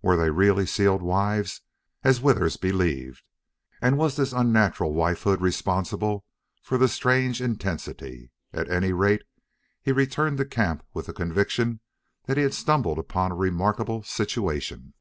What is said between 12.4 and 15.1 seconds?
had stumbled upon a remarkable situation.